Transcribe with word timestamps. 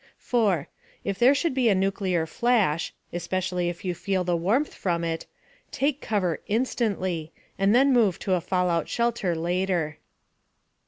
4. 0.17 0.67
If 1.03 1.19
there 1.19 1.35
should 1.35 1.53
be 1.53 1.69
a 1.69 1.75
nuclear 1.75 2.25
flash 2.25 2.91
especially 3.13 3.69
if 3.69 3.85
you 3.85 3.93
feel 3.93 4.23
the 4.23 4.35
warmth 4.35 4.73
from 4.73 5.03
it 5.03 5.27
take 5.69 6.01
cover 6.01 6.41
instantly, 6.47 7.31
and 7.59 7.75
then 7.75 7.93
move 7.93 8.17
to 8.17 8.33
a 8.33 8.41
fallout 8.41 8.89
shelter 8.89 9.35
later. 9.35 9.99